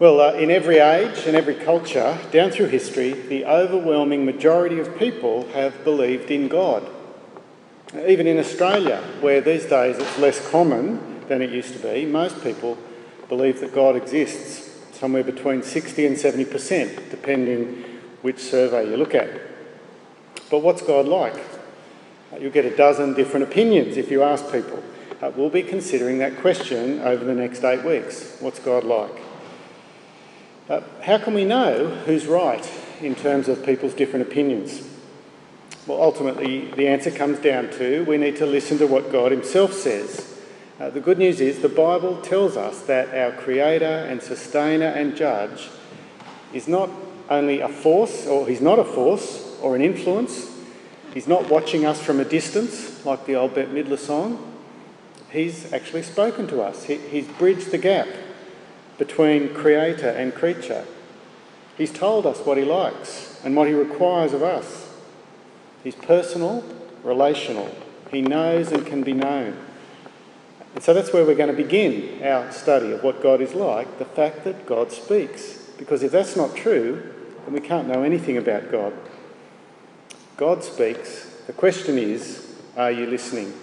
[0.00, 4.98] Well, uh, in every age and every culture, down through history, the overwhelming majority of
[4.98, 6.88] people have believed in God.
[8.08, 12.42] Even in Australia, where these days it's less common than it used to be, most
[12.42, 12.78] people
[13.28, 17.84] believe that God exists, somewhere between 60 and 70%, depending
[18.22, 19.28] which survey you look at.
[20.50, 21.36] But what's God like?
[22.40, 24.82] You'll get a dozen different opinions if you ask people.
[25.20, 28.38] Uh, we'll be considering that question over the next eight weeks.
[28.40, 29.29] What's God like?
[30.70, 32.70] Uh, how can we know who's right
[33.00, 34.88] in terms of people's different opinions?
[35.84, 39.72] Well, ultimately, the answer comes down to we need to listen to what God Himself
[39.72, 40.38] says.
[40.78, 45.16] Uh, the good news is the Bible tells us that our Creator and Sustainer and
[45.16, 45.68] Judge
[46.52, 46.88] is not
[47.28, 50.56] only a force, or He's not a force or an influence,
[51.12, 54.54] He's not watching us from a distance like the old Bette Midler song.
[55.32, 58.06] He's actually spoken to us, he, He's bridged the gap
[59.00, 60.84] between Creator and creature.
[61.78, 64.92] He's told us what He likes and what He requires of us.
[65.82, 66.62] He's personal,
[67.02, 67.74] relational.
[68.10, 69.56] He knows and can be known.
[70.74, 73.98] And so that's where we're going to begin our study of what God is like
[73.98, 75.70] the fact that God speaks.
[75.78, 77.02] Because if that's not true,
[77.46, 78.92] then we can't know anything about God.
[80.36, 81.24] God speaks.
[81.46, 83.54] The question is, are you listening?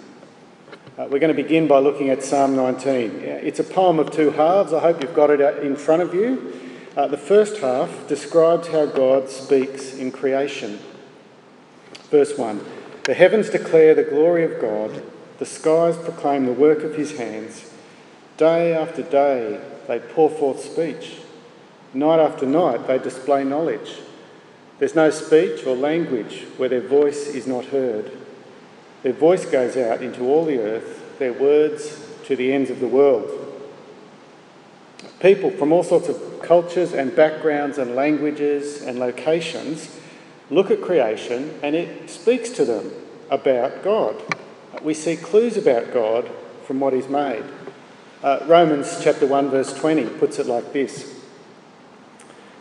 [0.98, 3.20] Uh, we're going to begin by looking at Psalm 19.
[3.22, 4.72] It's a poem of two halves.
[4.72, 6.52] I hope you've got it in front of you.
[6.96, 10.80] Uh, the first half describes how God speaks in creation.
[12.10, 12.60] Verse 1
[13.04, 15.04] The heavens declare the glory of God,
[15.38, 17.70] the skies proclaim the work of his hands.
[18.36, 21.18] Day after day they pour forth speech,
[21.94, 23.98] night after night they display knowledge.
[24.80, 28.17] There's no speech or language where their voice is not heard.
[29.02, 32.88] Their voice goes out into all the earth, their words to the ends of the
[32.88, 33.30] world.
[35.20, 39.96] People from all sorts of cultures and backgrounds and languages and locations
[40.50, 42.90] look at creation and it speaks to them
[43.30, 44.16] about God.
[44.82, 46.30] We see clues about God
[46.64, 47.44] from what He's made.
[48.22, 51.14] Uh, Romans chapter 1, verse 20 puts it like this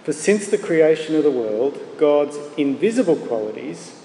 [0.04, 4.00] For since the creation of the world, God's invisible qualities,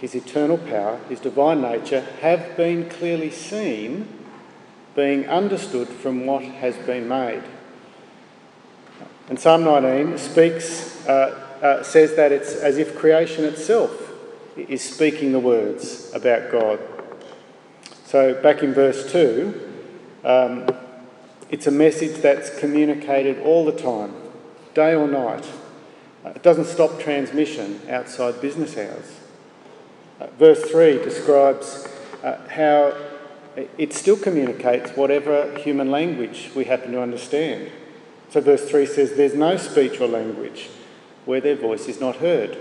[0.00, 4.08] His eternal power, His divine nature, have been clearly seen,
[4.94, 7.42] being understood from what has been made.
[9.28, 11.06] And Psalm 19 speaks.
[11.06, 14.12] Uh, uh, says that it's as if creation itself
[14.56, 16.78] is speaking the words about God.
[18.04, 19.72] So, back in verse 2,
[20.24, 20.66] um,
[21.50, 24.14] it's a message that's communicated all the time,
[24.74, 25.46] day or night.
[26.24, 29.20] Uh, it doesn't stop transmission outside business hours.
[30.20, 31.88] Uh, verse 3 describes
[32.22, 32.96] uh, how
[33.78, 37.70] it still communicates whatever human language we happen to understand.
[38.30, 40.68] So, verse 3 says, There's no speech or language
[41.24, 42.56] where their voice is not heard.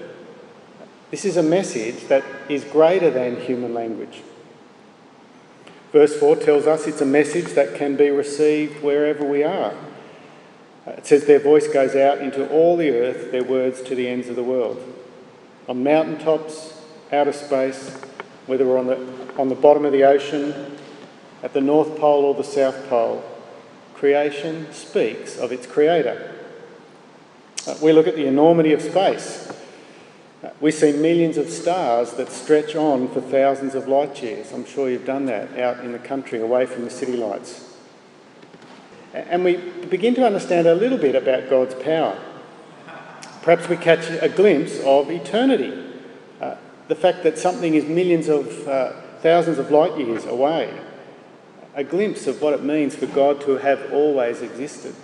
[1.11, 4.21] This is a message that is greater than human language.
[5.91, 9.73] Verse 4 tells us it's a message that can be received wherever we are.
[10.87, 14.27] It says their voice goes out into all the earth, their words to the ends
[14.27, 14.81] of the world.
[15.67, 16.74] On mountaintops,
[17.15, 17.89] outer space,
[18.45, 20.77] whether we're on the, on the bottom of the ocean,
[21.41, 23.23] at the North Pole or the South Pole,
[23.93, 26.35] creation speaks of its creator.
[27.67, 29.51] Uh, we look at the enormity of space.
[30.43, 34.51] Uh, we see millions of stars that stretch on for thousands of light years.
[34.51, 37.75] I'm sure you've done that out in the country away from the city lights.
[39.13, 39.55] And we
[39.89, 42.19] begin to understand a little bit about God's power.
[43.41, 45.84] Perhaps we catch a glimpse of eternity.
[46.87, 50.71] The fact that something is millions of uh, thousands of light years away.
[51.73, 54.95] A glimpse of what it means for God to have always existed.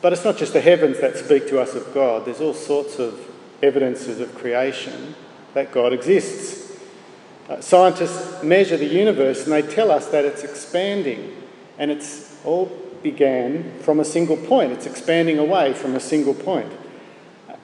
[0.00, 2.98] But it's not just the heavens that speak to us of God, there's all sorts
[2.98, 3.20] of
[3.62, 5.14] evidences of creation
[5.54, 6.78] that God exists.
[7.48, 11.36] Uh, scientists measure the universe and they tell us that it's expanding,
[11.78, 12.66] and it's all
[13.02, 14.72] began from a single point.
[14.72, 16.72] It's expanding away from a single point.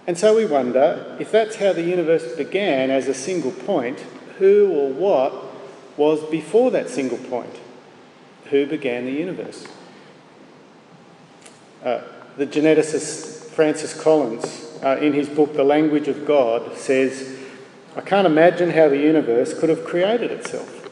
[0.06, 4.00] And so we wonder if that's how the universe began as a single point,
[4.38, 5.35] who or what
[5.97, 7.61] was before that single point?
[8.50, 9.67] Who began the universe?
[11.85, 12.03] Uh,
[12.37, 17.37] the geneticist Francis Collins, uh, in his book The Language of God, says,
[17.97, 20.91] I can't imagine how the universe could have created itself.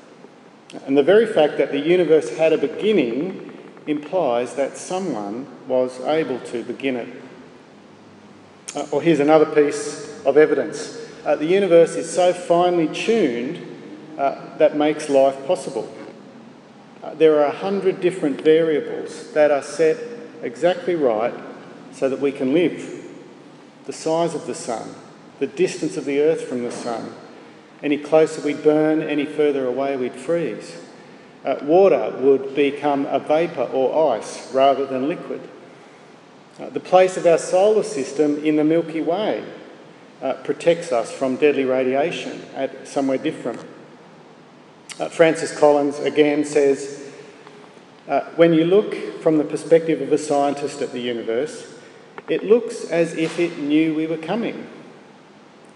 [0.87, 3.53] And the very fact that the universe had a beginning
[3.87, 7.24] implies that someone was able to begin it.
[8.75, 13.59] Uh, or here's another piece of evidence uh, the universe is so finely tuned
[14.19, 15.93] uh, that makes life possible.
[17.03, 19.97] Uh, there are a hundred different variables that are set
[20.43, 21.35] exactly right
[21.93, 23.05] so that we can live.
[23.87, 24.95] The size of the sun,
[25.39, 27.15] the distance of the earth from the sun.
[27.83, 30.81] Any closer we'd burn, any further away we'd freeze.
[31.45, 35.41] Uh, water would become a vapour or ice rather than liquid.
[36.59, 39.45] Uh, the place of our solar system in the Milky Way
[40.23, 43.61] uh, protects us from deadly radiation at somewhere different.
[45.01, 47.11] Uh, Francis Collins again says
[48.07, 51.75] uh, when you look from the perspective of a scientist at the universe,
[52.29, 54.69] it looks as if it knew we were coming.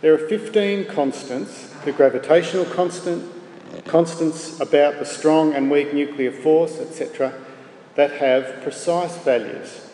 [0.00, 3.32] There are 15 constants the gravitational constant,
[3.86, 7.32] constants about the strong and weak nuclear force, etc.,
[7.94, 9.87] that have precise values.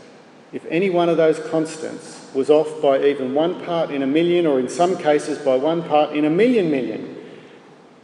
[0.54, 4.46] If any one of those constants was off by even one part in a million,
[4.46, 7.16] or in some cases by one part in a million million,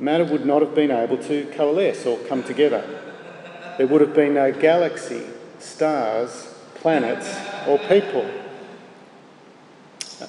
[0.01, 2.85] matter would not have been able to coalesce or come together.
[3.79, 5.23] There would have been no galaxy,
[5.61, 7.33] stars, planets,
[7.69, 8.29] or people.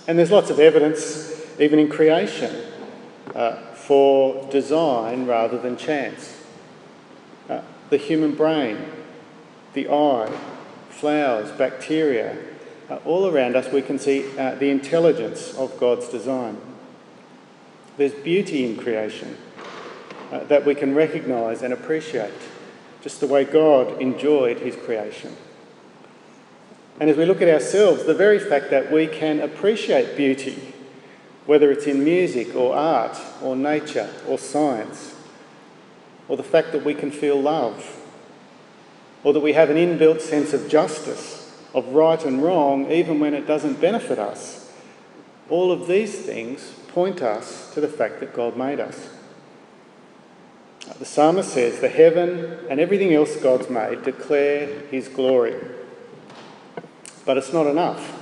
[0.07, 2.55] And there's lots of evidence, even in creation,
[3.33, 6.39] uh, for design rather than chance.
[7.49, 8.77] Uh, the human brain,
[9.73, 10.31] the eye,
[10.91, 12.37] flowers, bacteria,
[12.89, 16.57] uh, all around us we can see uh, the intelligence of God's design.
[17.97, 19.37] There's beauty in creation
[20.31, 22.33] uh, that we can recognise and appreciate,
[23.01, 25.35] just the way God enjoyed his creation.
[26.99, 30.71] And as we look at ourselves, the very fact that we can appreciate beauty
[31.45, 35.15] whether it's in music or art or nature or science,
[36.27, 38.00] or the fact that we can feel love,
[39.23, 43.33] or that we have an inbuilt sense of justice, of right and wrong, even when
[43.33, 44.71] it doesn't benefit us.
[45.49, 49.09] All of these things point us to the fact that God made us.
[50.97, 55.55] The psalmist says, The heaven and everything else God's made declare his glory.
[57.25, 58.17] But it's not enough.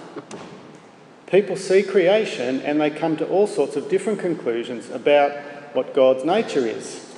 [1.28, 5.32] People see creation and they come to all sorts of different conclusions about
[5.74, 7.09] what God's nature is.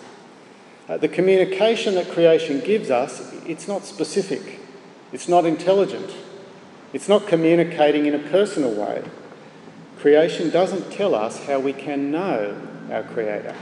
[0.89, 4.59] Uh, the communication that creation gives us, it's not specific,
[5.11, 6.11] it's not intelligent,
[6.93, 9.03] it's not communicating in a personal way.
[9.99, 12.59] Creation doesn't tell us how we can know
[12.91, 13.55] our Creator.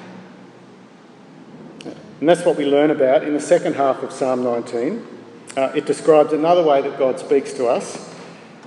[2.20, 5.06] And that's what we learn about in the second half of Psalm 19.
[5.56, 8.14] Uh, it describes another way that God speaks to us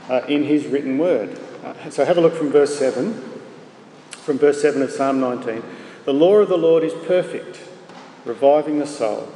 [0.08, 1.38] uh, in His written word.
[1.64, 3.14] Uh, so have a look from verse 7,
[4.10, 5.62] from verse 7 of Psalm 19.
[6.04, 7.60] The law of the Lord is perfect,
[8.24, 9.28] reviving the soul.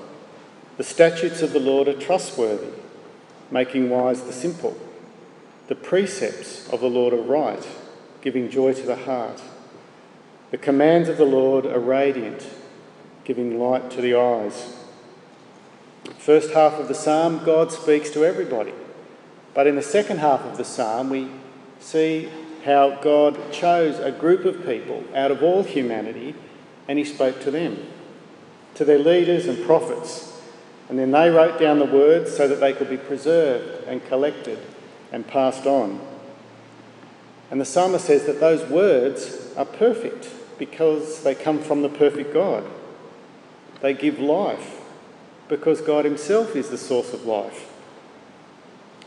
[0.77, 2.73] The statutes of the Lord are trustworthy,
[3.51, 4.77] making wise the simple.
[5.69, 7.67] The precepts of the Lord are right,
[8.21, 9.43] giving joy to the heart.
[10.51, 12.47] The commands of the Lord are radiant,
[13.25, 14.77] giving light to the eyes.
[16.19, 18.73] First half of the psalm, God speaks to everybody.
[19.55, 21.31] But in the second half of the psalm, we
[21.81, 22.29] see
[22.65, 26.35] how God chose a group of people out of all humanity
[26.89, 27.87] and he spoke to them,
[28.77, 30.33] to their leaders and prophets.
[30.89, 34.59] And then they wrote down the words so that they could be preserved and collected
[35.11, 36.01] and passed on.
[37.51, 40.29] And the psalmist says that those words are perfect
[40.59, 42.65] because they come from the perfect God.
[43.81, 44.81] They give life
[45.49, 47.73] because God Himself is the source of life.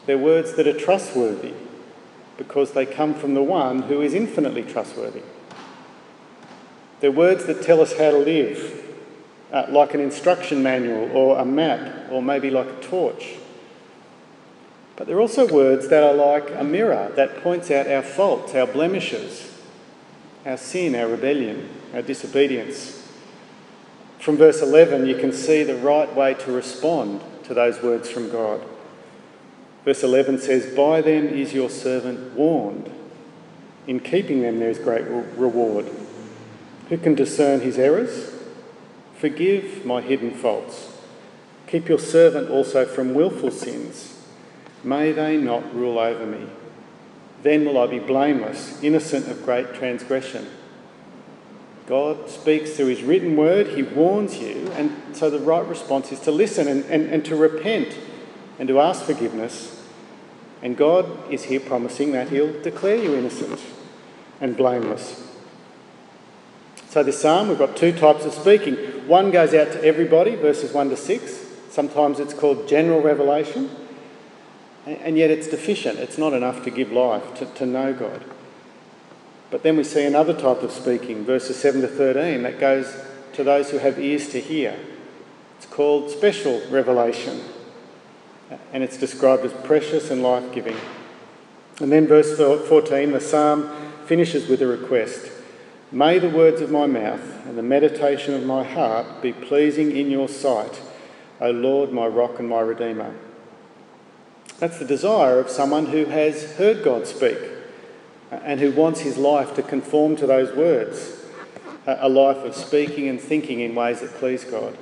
[0.06, 1.54] They're words that are trustworthy
[2.38, 5.22] because they come from the one who is infinitely trustworthy.
[7.00, 8.89] They're words that tell us how to live,
[9.52, 13.36] uh, like an instruction manual or a map or maybe like a torch.
[14.96, 18.68] But they're also words that are like a mirror that points out our faults, our
[18.68, 19.50] blemishes,
[20.46, 23.08] our sin, our rebellion, our disobedience.
[24.20, 28.30] From verse 11, you can see the right way to respond to those words from
[28.30, 28.62] God.
[29.86, 32.92] Verse 11 says, By them is your servant warned.
[33.88, 35.90] In keeping them there is great reward.
[36.90, 38.29] Who can discern his errors?
[39.20, 40.98] Forgive my hidden faults.
[41.68, 44.18] Keep your servant also from wilful sins.
[44.84, 46.48] May they not rule over me.
[47.44, 50.48] Then will I be blameless, innocent of great transgression.
[51.86, 56.20] God speaks through his written word, he warns you, and so the right response is
[56.22, 57.98] to listen and, and, and to repent
[58.60, 59.84] and to ask forgiveness.
[60.62, 63.60] And God is here promising that He'll declare you innocent
[64.42, 65.29] and blameless.
[66.90, 68.76] So, this psalm, we've got two types of speaking.
[69.08, 71.46] One goes out to everybody, verses 1 to 6.
[71.70, 73.70] Sometimes it's called general revelation,
[74.88, 76.00] and yet it's deficient.
[76.00, 78.24] It's not enough to give life, to, to know God.
[79.52, 82.96] But then we see another type of speaking, verses 7 to 13, that goes
[83.34, 84.76] to those who have ears to hear.
[85.58, 87.44] It's called special revelation
[88.74, 90.76] and it's described as precious and life giving.
[91.80, 93.70] And then, verse 14, the psalm
[94.06, 95.29] finishes with a request
[95.92, 100.12] May the words of my mouth and the meditation of my heart be pleasing in
[100.12, 100.84] your sight,
[101.42, 103.16] O Lord, my rock and my redeemer.
[104.60, 107.40] That's the desire of someone who has heard God speak
[108.30, 111.26] and who wants his life to conform to those words
[111.88, 114.78] a life of speaking and thinking in ways that please God.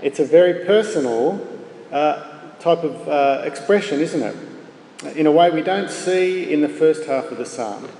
[0.00, 1.46] It's a very personal
[1.92, 5.16] uh, type of uh, expression, isn't it?
[5.16, 7.90] In a way we don't see in the first half of the psalm.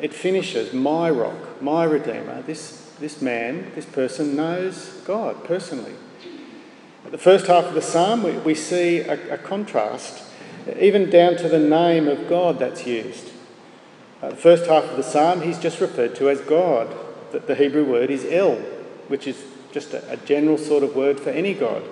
[0.00, 2.42] It finishes, My rock, my redeemer.
[2.42, 5.94] This, this man, this person knows God personally.
[7.04, 10.24] At the first half of the psalm, we, we see a, a contrast,
[10.78, 13.30] even down to the name of God that's used.
[14.22, 16.94] Uh, the first half of the psalm, he's just referred to as God.
[17.32, 18.56] The, the Hebrew word is El,
[19.08, 21.82] which is just a, a, general sort of word for any God.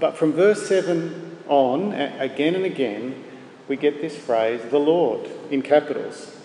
[0.00, 3.22] But from verse 7 on, again and again,
[3.68, 6.36] we get this phrase, the Lord, in capitals,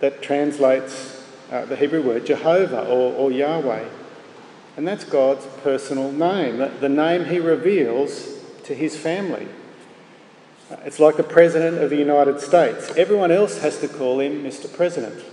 [0.00, 3.88] that translates uh, the Hebrew word Jehovah or, or, Yahweh.
[4.76, 9.48] And that's God's personal name, the, the name he reveals to his family.
[10.84, 12.90] It's like the President of the United States.
[12.96, 14.72] Everyone else has to call him Mr.
[14.72, 15.24] President,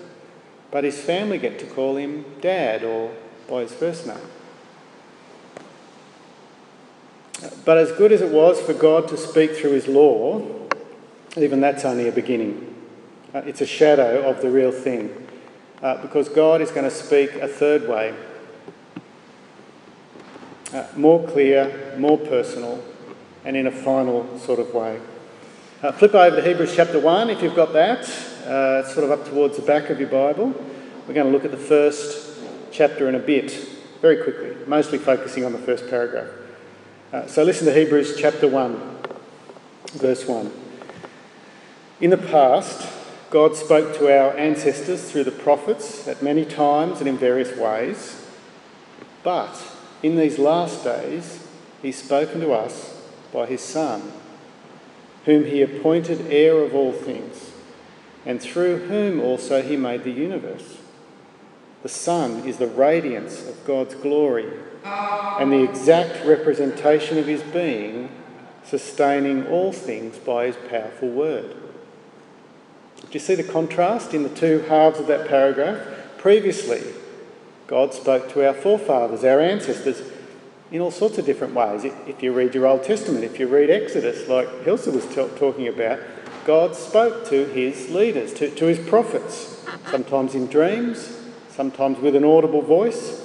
[0.72, 3.14] but his family get to call him Dad or
[3.50, 4.18] by his first name.
[7.66, 10.42] But as good as it was for God to speak through his law,
[11.36, 12.75] even that's only a beginning.
[13.36, 15.14] Uh, it's a shadow of the real thing.
[15.84, 18.16] Uh, because God is going to speak a third way
[20.74, 22.82] uh, more clear, more personal,
[23.44, 25.02] and in a final sort of way.
[25.84, 28.08] Uh, flip over to Hebrews chapter 1 if you've got that.
[28.48, 30.54] Uh, it's sort of up towards the back of your Bible.
[31.06, 32.40] We're going to look at the first
[32.72, 33.52] chapter in a bit,
[34.02, 36.30] very quickly, mostly focusing on the first paragraph.
[37.12, 38.98] Uh, so listen to Hebrews chapter 1,
[39.96, 40.50] verse 1.
[42.00, 47.08] In the past, God spoke to our ancestors through the prophets at many times and
[47.08, 48.26] in various ways.
[49.24, 49.62] But
[50.04, 51.46] in these last days,
[51.82, 53.02] He's spoken to us
[53.32, 54.12] by His Son
[55.26, 57.52] whom he appointed heir of all things,
[58.26, 60.78] and through whom also he made the universe.
[61.84, 64.52] The Son is the radiance of God's glory
[64.84, 68.10] and the exact representation of his being,
[68.64, 71.56] sustaining all things by his powerful word.
[73.02, 75.80] Do you see the contrast in the two halves of that paragraph?
[76.18, 76.82] Previously,
[77.68, 80.02] God spoke to our forefathers, our ancestors,
[80.72, 81.84] in all sorts of different ways.
[81.84, 85.68] If you read your Old Testament, if you read Exodus, like Hilsa was t- talking
[85.68, 86.00] about,
[86.46, 91.18] God spoke to his leaders, to, to his prophets, sometimes in dreams,
[91.50, 93.22] sometimes with an audible voice.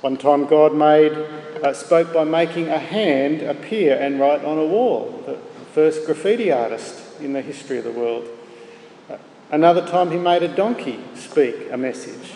[0.00, 1.12] One time, God made,
[1.62, 5.36] uh, spoke by making a hand appear and write on a wall, the
[5.74, 8.26] first graffiti artist in the history of the world.
[9.50, 12.34] Another time, he made a donkey speak a message.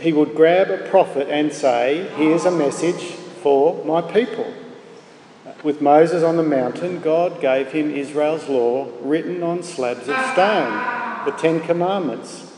[0.00, 3.02] He would grab a prophet and say, Here's a message
[3.42, 4.52] for my people.
[5.62, 11.24] With Moses on the mountain, God gave him Israel's law written on slabs of stone,
[11.24, 12.52] the Ten Commandments,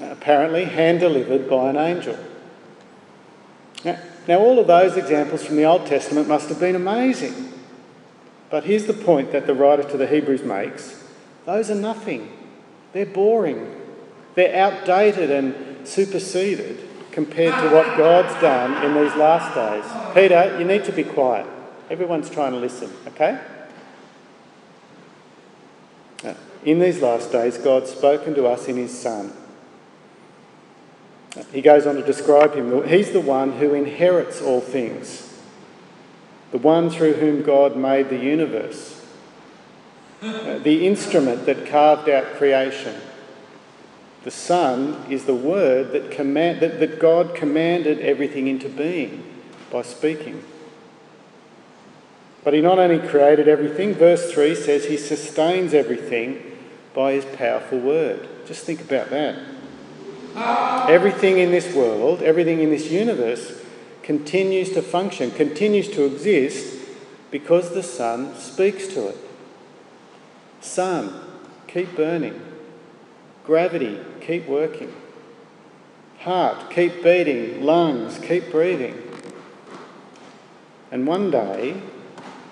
[0.00, 2.18] apparently hand delivered by an angel.
[3.84, 7.52] Now, all of those examples from the Old Testament must have been amazing.
[8.50, 11.04] But here's the point that the writer to the Hebrews makes
[11.48, 12.30] those are nothing,
[12.92, 13.74] they're boring,
[14.34, 20.14] they're outdated and superseded compared to what God's done in these last days.
[20.14, 21.46] Peter, you need to be quiet.
[21.88, 23.40] Everyone's trying to listen, okay?
[26.66, 29.32] In these last days, God's spoken to us in His Son.
[31.50, 32.86] He goes on to describe him.
[32.86, 35.34] He's the one who inherits all things,
[36.50, 38.97] the one through whom God made the universe,
[40.20, 42.94] Uh, the instrument that carved out creation
[44.24, 49.24] the Son is the word that, command, that, that God commanded everything into being
[49.70, 50.42] by speaking.
[52.44, 56.58] But he not only created everything, verse 3 says he sustains everything
[56.94, 58.28] by his powerful word.
[58.46, 59.38] Just think about that.
[60.88, 63.62] Everything in this world, everything in this universe
[64.02, 66.76] continues to function, continues to exist
[67.30, 69.27] because the Son speaks to it.
[70.60, 71.12] Sun,
[71.66, 72.40] keep burning.
[73.44, 74.94] Gravity, keep working.
[76.20, 77.62] Heart, keep beating.
[77.62, 79.02] Lungs, keep breathing.
[80.90, 81.80] And one day,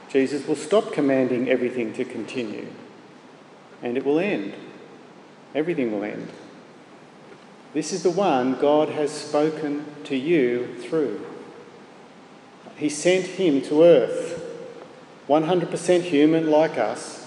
[0.08, 2.68] Jesus will stop commanding everything to continue
[3.82, 4.54] and it will end.
[5.54, 6.28] Everything will end.
[7.72, 11.24] This is the one God has spoken to you through.
[12.76, 14.42] He sent him to earth
[15.28, 17.25] 100% human like us.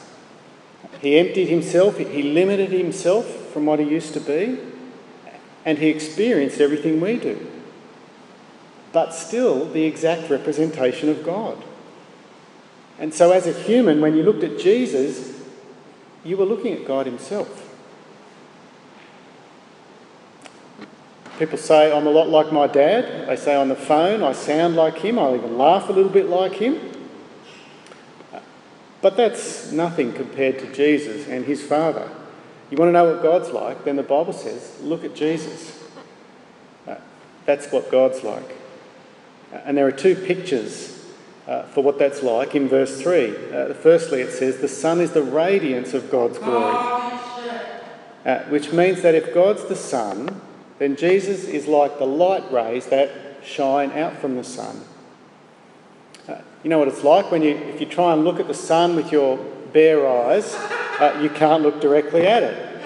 [1.01, 4.59] He emptied himself, he limited himself from what he used to be,
[5.65, 7.47] and he experienced everything we do.
[8.91, 11.63] But still, the exact representation of God.
[12.97, 15.41] And so, as a human, when you looked at Jesus,
[16.23, 17.67] you were looking at God Himself.
[21.37, 23.29] People say I'm a lot like my dad.
[23.29, 25.17] They say on the phone I sound like him.
[25.17, 26.98] I'll even laugh a little bit like him.
[29.01, 32.09] But that's nothing compared to Jesus and his Father.
[32.69, 33.85] You want to know what God's like?
[33.85, 35.83] Then the Bible says, look at Jesus.
[36.87, 36.95] Uh,
[37.45, 38.57] that's what God's like.
[39.51, 41.03] And there are two pictures
[41.47, 43.29] uh, for what that's like in verse 3.
[43.29, 46.75] Uh, firstly, it says, The Son is the radiance of God's glory.
[48.25, 50.41] Uh, which means that if God's the sun,
[50.77, 53.09] then Jesus is like the light rays that
[53.43, 54.81] shine out from the sun.
[56.59, 58.53] Uh, you know what it's like when you, if you try and look at the
[58.53, 59.37] sun with your
[59.73, 60.55] bare eyes,
[60.99, 62.81] uh, you can't look directly at it.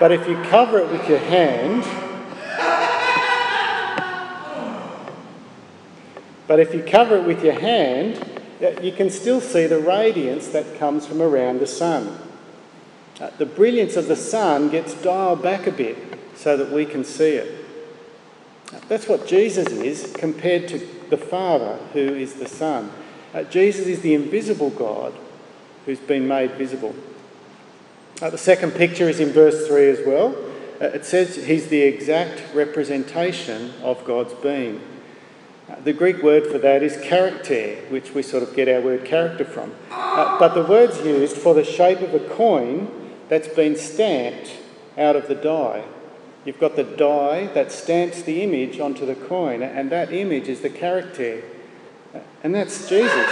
[0.00, 1.84] But if you cover it with your hand,
[6.46, 8.24] but if you cover it with your hand,
[8.82, 12.16] you can still see the radiance that comes from around the sun.
[13.20, 15.98] Uh, the brilliance of the sun gets dialed back a bit
[16.36, 17.57] so that we can see it.
[18.88, 20.78] That's what Jesus is compared to
[21.10, 22.90] the Father, who is the sun.
[23.34, 25.14] Uh, Jesus is the invisible God
[25.84, 26.94] who's been made visible.
[28.20, 30.34] Uh, the second picture is in verse 3 as well.
[30.80, 34.80] Uh, it says he's the exact representation of God's being.
[35.68, 39.04] Uh, the Greek word for that is character, which we sort of get our word
[39.04, 39.74] character from.
[39.90, 42.90] Uh, but the word's used for the shape of a coin
[43.28, 44.50] that's been stamped
[44.96, 45.84] out of the die.
[46.48, 50.62] You've got the die that stamps the image onto the coin, and that image is
[50.62, 51.42] the character.
[52.42, 53.28] And that's Jesus.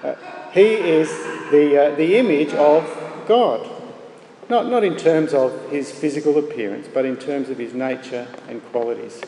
[0.00, 0.14] Uh,
[0.52, 1.08] he is
[1.50, 2.88] the, uh, the image of
[3.26, 3.68] God.
[4.48, 8.64] Not, not in terms of his physical appearance, but in terms of his nature and
[8.66, 9.20] qualities.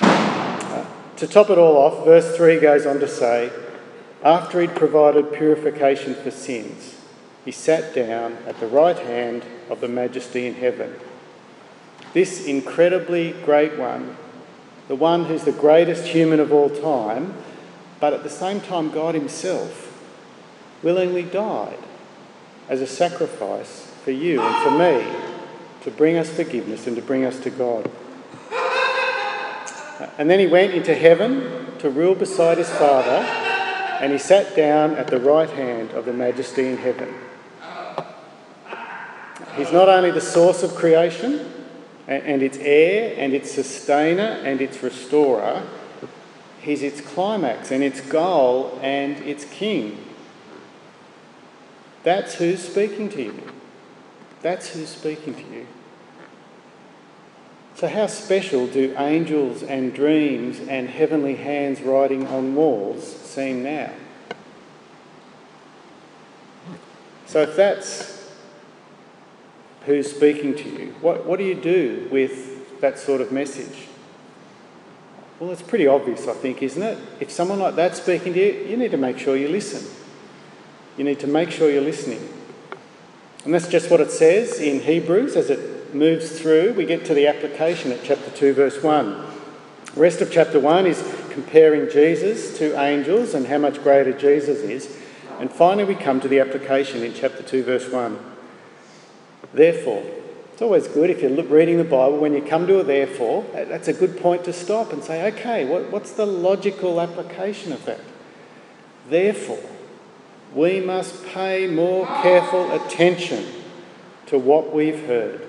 [0.00, 3.52] Uh, to top it all off, verse 3 goes on to say,
[4.24, 6.96] After he'd provided purification for sins,
[7.44, 10.98] he sat down at the right hand of the majesty in heaven
[12.12, 14.16] this incredibly great one,
[14.88, 17.34] the one who's the greatest human of all time,
[18.00, 19.86] but at the same time, God Himself
[20.82, 21.78] willingly died
[22.68, 25.04] as a sacrifice for you and for me
[25.82, 27.90] to bring us forgiveness and to bring us to God.
[30.18, 33.24] And then he went into heaven to rule beside his Father,
[34.00, 37.12] and he sat down at the right hand of the Majesty in heaven.
[39.56, 41.59] He's not only the source of creation,
[42.10, 45.62] and its heir and its sustainer and its restorer.
[46.60, 50.04] He's its climax and its goal and its king.
[52.02, 53.42] That's who's speaking to you.
[54.42, 55.66] That's who's speaking to you.
[57.74, 63.92] So, how special do angels and dreams and heavenly hands writing on walls seem now?
[67.26, 68.19] So, if that's
[69.86, 70.94] who's speaking to you.
[71.00, 73.88] What, what do you do with that sort of message?
[75.38, 76.98] Well, it's pretty obvious, I think, isn't it?
[77.18, 79.90] If someone like that's speaking to you, you need to make sure you listen.
[80.98, 82.28] You need to make sure you're listening.
[83.44, 86.74] And that's just what it says in Hebrews as it moves through.
[86.74, 89.26] We get to the application at chapter 2, verse 1.
[89.94, 94.58] The rest of chapter 1 is comparing Jesus to angels and how much greater Jesus
[94.58, 94.98] is.
[95.38, 98.18] And finally, we come to the application in chapter 2, verse 1.
[99.52, 100.04] Therefore,
[100.52, 103.88] it's always good if you're reading the Bible, when you come to a therefore, that's
[103.88, 108.00] a good point to stop and say, okay, what, what's the logical application of that?
[109.08, 109.58] Therefore,
[110.54, 113.46] we must pay more careful attention
[114.26, 115.46] to what we've heard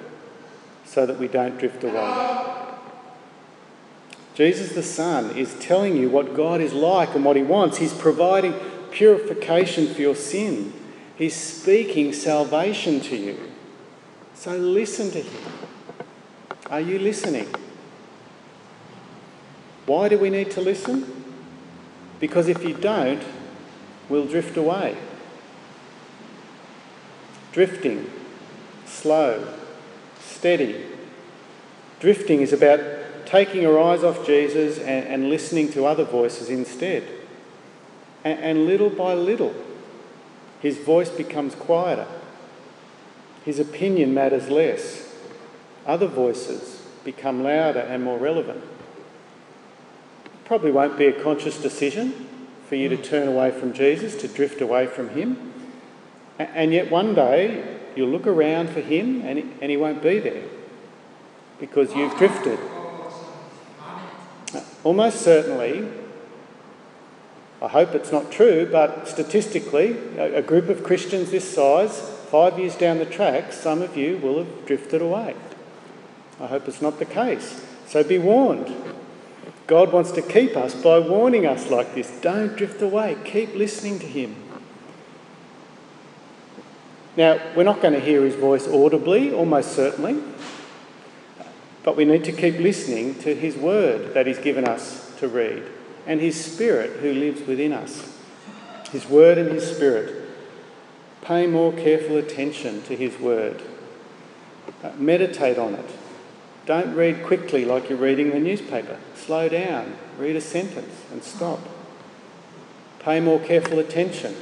[0.86, 2.48] so that we don't drift away.
[4.34, 7.78] Jesus the Son is telling you what God is like and what He wants.
[7.78, 8.54] He's providing
[8.92, 10.74] purification for your sin,
[11.18, 13.51] He's speaking salvation to you.
[14.42, 15.44] So listen to him.
[16.72, 17.48] Are you listening?
[19.86, 21.06] Why do we need to listen?
[22.20, 23.22] Because if you don't,
[24.10, 24.98] we'll drift away.
[27.52, 28.10] Drifting,
[28.88, 29.48] slow,
[30.20, 30.86] steady.
[32.00, 32.80] Drifting is about
[33.28, 37.04] taking our eyes off Jesus and, and listening to other voices instead.
[38.24, 39.54] And, and little by little,
[40.62, 42.08] his voice becomes quieter
[43.44, 45.16] his opinion matters less.
[45.86, 48.64] Other voices become louder and more relevant.
[50.46, 52.28] Probably won't be a conscious decision
[52.68, 53.04] for you to mm.
[53.04, 55.54] turn away from Jesus, to drift away from Him.
[56.38, 60.44] And yet one day you'll look around for Him and He won't be there
[61.60, 62.60] because you've drifted.
[64.54, 65.88] Uh, almost certainly,
[67.62, 72.78] I hope it's not true, but statistically, a group of Christians this size, five years
[72.78, 75.36] down the track, some of you will have drifted away.
[76.40, 77.64] I hope it's not the case.
[77.88, 78.74] So be warned.
[79.68, 82.10] God wants to keep us by warning us like this.
[82.22, 83.18] Don't drift away.
[83.26, 84.36] Keep listening to Him.
[87.18, 90.24] Now, we're not going to hear His voice audibly, almost certainly,
[91.84, 95.64] but we need to keep listening to His word that He's given us to read
[96.08, 98.18] and His Spirit who lives within us.
[98.92, 100.21] His word and His Spirit.
[101.22, 103.62] Pay more careful attention to His word.
[104.84, 105.90] Uh, meditate on it.
[106.66, 108.98] Don't read quickly like you're reading the newspaper.
[109.16, 111.60] Slow down, read a sentence and stop.
[113.00, 114.36] Pay more careful attention.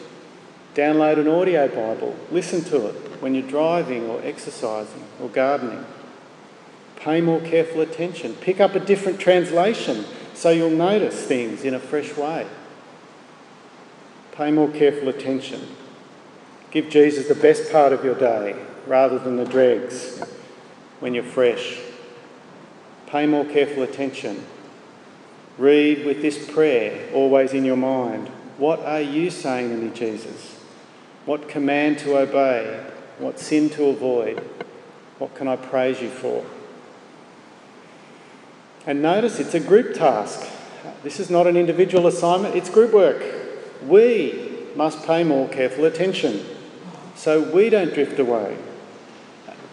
[0.76, 5.86] Download an audio Bible, listen to it when you're driving or exercising or gardening.
[6.96, 8.34] Pay more careful attention.
[8.36, 12.46] Pick up a different translation so you'll notice things in a fresh way.
[14.34, 15.62] Pay more careful attention.
[16.72, 18.56] Give Jesus the best part of your day
[18.86, 20.20] rather than the dregs
[21.00, 21.80] when you're fresh.
[23.08, 24.46] Pay more careful attention.
[25.58, 28.28] Read with this prayer always in your mind.
[28.60, 30.60] What are you saying to me, Jesus?
[31.26, 32.86] What command to obey?
[33.18, 34.40] What sin to avoid?
[35.18, 36.46] What can I praise you for?
[38.86, 40.48] And notice it's a group task.
[41.04, 43.24] This is not an individual assignment, it's group work.
[43.86, 46.46] We must pay more careful attention
[47.20, 48.58] so we don't drift away.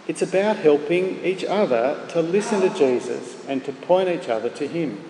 [0.05, 4.67] It's about helping each other to listen to Jesus and to point each other to
[4.67, 5.01] Him,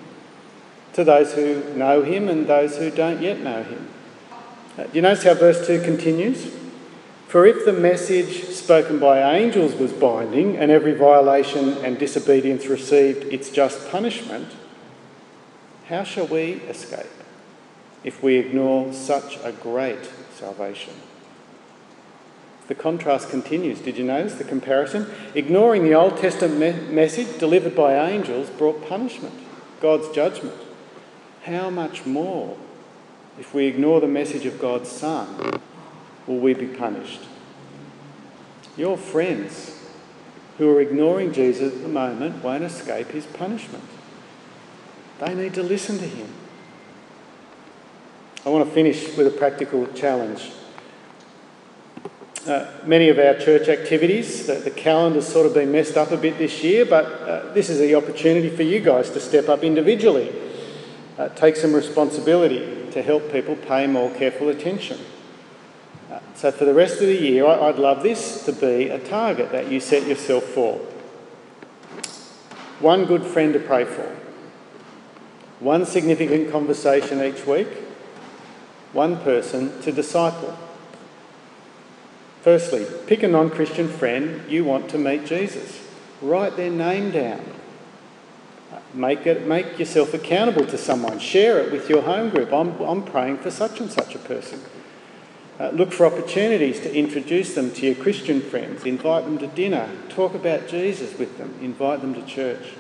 [0.94, 3.90] to those who know Him and those who don't yet know Him.
[4.78, 6.56] Uh, do you notice how verse 2 continues?
[7.28, 13.34] For if the message spoken by angels was binding and every violation and disobedience received
[13.34, 14.54] its just punishment,
[15.88, 17.08] how shall we escape
[18.04, 20.94] if we ignore such a great salvation?
[22.68, 23.80] The contrast continues.
[23.80, 25.08] Did you notice the comparison?
[25.34, 29.34] Ignoring the Old Testament me- message delivered by angels brought punishment,
[29.80, 30.56] God's judgment.
[31.44, 32.58] How much more
[33.40, 35.62] if we ignore the message of God's Son
[36.26, 37.22] will we be punished?
[38.76, 39.80] Your friends
[40.58, 43.84] who are ignoring Jesus at the moment won't escape his punishment.
[45.20, 46.28] They need to listen to him.
[48.46, 50.52] I want to finish with a practical challenge.
[52.48, 56.16] Uh, many of our church activities, the, the, calendar's sort of been messed up a
[56.18, 59.66] bit this year, but uh, this is the opportunity for you guys to step up
[59.66, 60.34] individually,
[61.18, 64.98] uh, take some responsibility to help people pay more careful attention.
[66.10, 69.00] Uh, so, for the rest of the year, I, I'd love this to be a
[69.00, 70.78] target that you set yourself for.
[72.80, 74.16] One good friend to pray for,
[75.60, 77.68] one significant conversation each week,
[78.94, 80.58] one person to disciple.
[82.48, 85.86] Firstly, pick a non Christian friend you want to meet Jesus.
[86.22, 87.44] Write their name down.
[88.94, 91.20] Make, it, make yourself accountable to someone.
[91.20, 92.54] Share it with your home group.
[92.54, 94.62] I'm, I'm praying for such and such a person.
[95.60, 98.86] Uh, look for opportunities to introduce them to your Christian friends.
[98.86, 99.90] Invite them to dinner.
[100.08, 101.54] Talk about Jesus with them.
[101.62, 102.76] Invite them to church.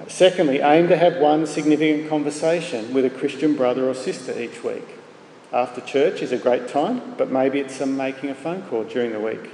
[0.00, 4.64] Uh, secondly, aim to have one significant conversation with a Christian brother or sister each
[4.64, 4.97] week.
[5.52, 9.12] After church is a great time, but maybe it's some making a phone call during
[9.12, 9.50] the week.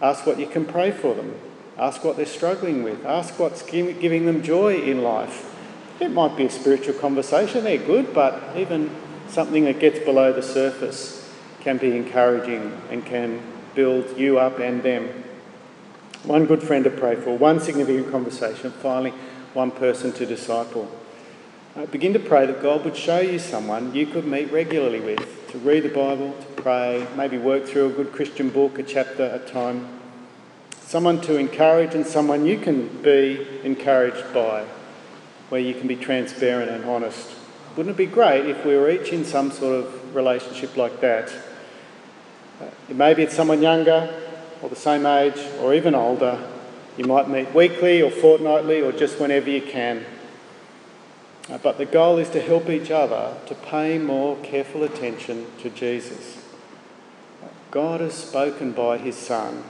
[0.00, 1.34] Ask what you can pray for them.
[1.76, 3.04] Ask what they're struggling with.
[3.04, 5.52] Ask what's giving them joy in life.
[6.00, 8.90] It might be a spiritual conversation, they're good, but even
[9.28, 11.28] something that gets below the surface
[11.60, 13.40] can be encouraging and can
[13.74, 15.24] build you up and them.
[16.24, 19.12] One good friend to pray for, one significant conversation, finally,
[19.54, 20.90] one person to disciple.
[21.76, 25.50] Uh, begin to pray that God would show you someone you could meet regularly with,
[25.50, 29.24] to read the Bible, to pray, maybe work through a good Christian book, a chapter
[29.24, 29.88] at a time.
[30.82, 34.64] Someone to encourage and someone you can be encouraged by,
[35.48, 37.32] where you can be transparent and honest.
[37.76, 41.32] Wouldn't it be great if we were each in some sort of relationship like that?
[42.60, 44.14] Uh, maybe it's someone younger
[44.62, 46.38] or the same age or even older.
[46.96, 50.04] You might meet weekly or fortnightly or just whenever you can.
[51.50, 55.68] Uh, but the goal is to help each other to pay more careful attention to
[55.70, 56.42] Jesus.
[57.70, 59.64] God has spoken by his Son.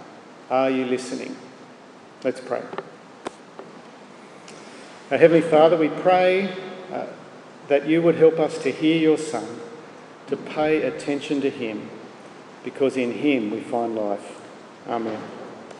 [0.51, 1.37] Are you listening?
[2.23, 2.63] Let's pray.
[5.11, 6.55] Our Heavenly Father, we pray
[6.93, 7.07] uh,
[7.69, 9.61] that you would help us to hear your Son,
[10.29, 11.91] to pay attention to him,
[12.63, 14.41] because in him we find life.
[14.87, 15.21] Amen.